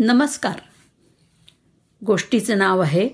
[0.00, 0.60] नमस्कार.
[2.06, 3.08] गोष्टीचं नाव आहे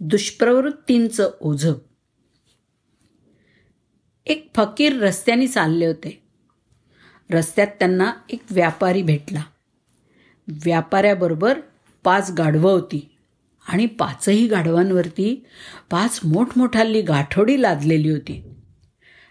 [0.00, 1.72] दुष्प्रवृत्तींचं ओझं.
[4.26, 6.22] एक फकीर रस्त्याने चालले होते.
[7.30, 9.42] रस्त्यात त्यांना एक व्यापारी भेटला.
[10.48, 11.60] व्यापाऱ्याबरोबर
[12.04, 13.10] पाच गाढवं होती
[13.66, 15.46] आणि पाचही गाढवांवरती
[15.90, 18.44] पाच मोठमोठाली गाठोडी लादलेली होती.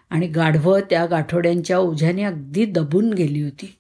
[0.10, 3.76] आणि गाढवं त्या गाठोड्यांच्या ओझ्याने अगदी दबून गेली होती.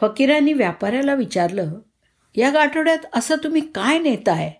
[0.00, 1.80] फकीरांनी व्यापाऱ्याला विचारलं
[2.36, 4.52] या गाठोड्यात असं तुम्ही काय नेताय?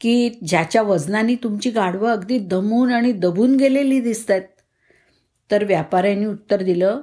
[0.00, 4.42] की ज्याच्या वजनाने तुमची गाढवं अगदी दमून आणि दबून गेलेली दिसत आहेत
[5.50, 7.00] तर व्यापाऱ्यांनी उत्तर दिलं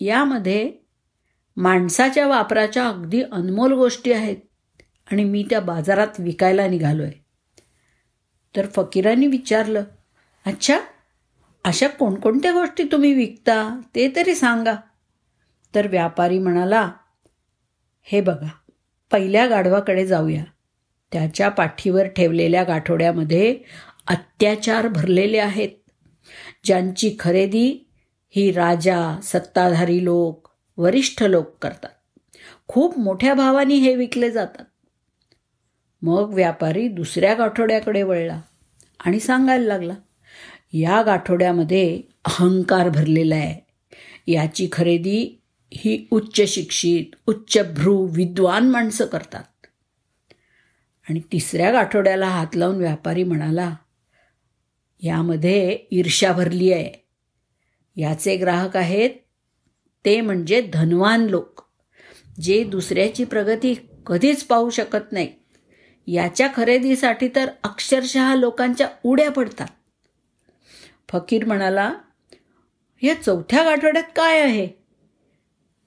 [0.00, 0.72] यामध्ये
[1.56, 4.36] माणसाच्या वापराच्या अगदी अनमोल गोष्टी आहेत
[5.12, 7.24] आणि मी त्या बाजारात विकायला निघालो आहे
[8.56, 9.84] तर फकीरांनी विचारलं
[10.46, 10.80] अच्छा
[11.64, 13.80] अशा कोणकोणत्या गोष्टी तुम्ही विकता?
[13.94, 14.74] ते तरी सांगा.
[15.74, 16.90] तर व्यापारी म्हणाला
[18.06, 18.48] हे बघा
[19.12, 20.44] पहिल्या गाढवाकडे जाऊया.
[21.12, 23.58] त्याच्या पाठीवर ठेवलेल्या गाठोड्यामध्ये
[24.06, 25.68] अत्याचार भरलेले आहेत.
[26.64, 27.88] ज्यांची खरेदी
[28.30, 31.90] ही राजा सत्ताधारी लोक वरिष्ठ लोक करतात.
[32.66, 34.64] खूप मोठ्या भावाने हे विकले जातात.
[36.02, 38.40] मग व्यापारी दुसऱ्या गाठोड्याकडे वळला
[39.04, 39.94] आणि सांगायला लागला
[40.72, 43.64] या गाठोड्यामध्ये अहंकार भरलेला आहे.
[44.32, 45.43] याची खरेदी
[45.76, 49.66] ही उच्च शिक्षित उच्चभ्रू विद्वान माणसं करतात.
[51.08, 53.74] आणि तिसऱ्या गाठोड्याला हात लावून व्यापारी म्हणाला
[55.02, 57.04] यामध्ये ईर्ष्या भरली आहे.
[57.96, 59.10] याचे ग्राहक आहेत
[60.04, 61.62] ते म्हणजे धनवान लोक
[62.40, 63.74] जे दुसऱ्याची प्रगती
[64.06, 65.32] कधीच पाहू शकत नाही.
[66.06, 69.66] याच्या खरेदीसाठी तर अक्षरशः लोकांच्या उड्या पडतात.
[71.08, 71.94] फकीर म्हणाला
[73.02, 74.83] या चौथ्या गाठोड्यात काय आहे?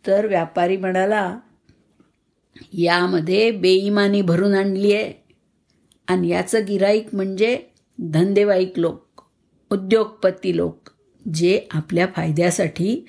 [0.08, 1.40] तर व्यापारी म्हणाला
[2.74, 5.14] यामध्ये बेईमानी भरून आणली आहे.
[6.08, 7.60] आणि याचं गिराईक म्हणजे
[8.00, 9.22] धंदेवाईक लोक
[9.70, 10.90] उद्योगपती लोक
[11.34, 13.06] जे आपल्या फायद्यासाठी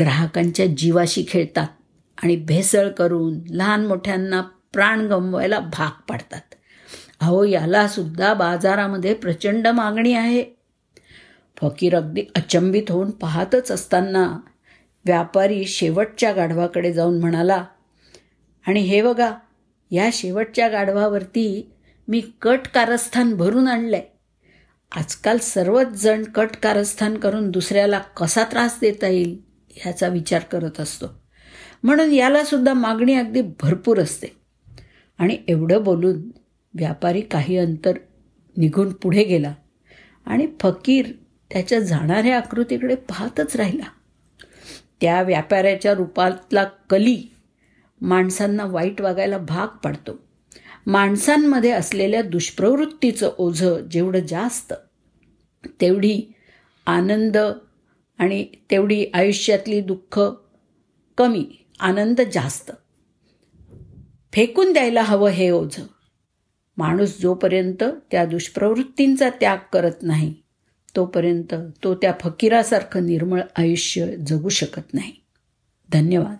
[0.00, 1.68] ग्राहकांच्या जीवाशी खेळतात
[2.22, 4.40] आणि भेसळ करून लहान मोठ्यांना
[4.72, 6.54] प्राण गमवायला भाग पाडतात.
[7.20, 10.44] अहो यालासुद्धा बाजारामध्ये प्रचंड मागणी आहे.
[11.56, 14.40] फकीर अगदी अचंबित होऊन पाहतच असताना
[15.04, 17.64] व्यापारी शेवटच्या गाढवाकडे जाऊन म्हणाला
[18.66, 19.34] आणि हे बघा
[19.90, 21.72] या शेवटच्या गाढवावरती
[22.08, 24.02] मी कट कारस्थान भरून आणलंय.
[24.92, 29.40] आजकाल सर्वच जण कट कारस्थान करून दुसऱ्याला कसा त्रास देता येईल
[29.70, 31.06] ह्याचा विचार करत असतो.
[31.82, 34.26] म्हणून याला सुद्धा मागणी अगदी भरपूर असते.
[35.18, 36.22] आणि एवढं बोलून
[36.74, 37.92] व्यापारी काही अंतर
[38.56, 39.54] निघून पुढे गेला
[40.26, 41.06] आणि फकीर
[41.52, 43.84] त्याच्या जाणाऱ्या आकृतीकडे पाहतच राहिला.
[45.00, 47.22] त्या व्यापाऱ्याच्या रूपातला कली
[48.00, 50.18] माणसांना वाईट वागायला भाग पाडतो.
[50.86, 54.72] माणसांमध्ये असलेल्या दुष्प्रवृत्तीचं ओझं जेवढं जास्त
[55.80, 56.32] तेवढी
[56.86, 57.36] आनंद
[58.18, 60.20] आणि तेवढी आयुष्यातली दुःख
[61.18, 62.70] कमी आनंद जास्त.
[64.32, 65.86] फेकून द्यायला हवं हे ओझं.
[66.76, 70.34] माणूस जोपर्यंत त्या दुष्प्रवृत्तींचा त्याग करत नाही
[70.96, 75.12] तोपर्यंत तो त्या फकीरासारखं निर्मळ आयुष्य जगू शकत नाही.
[75.92, 76.36] धन्यवाद.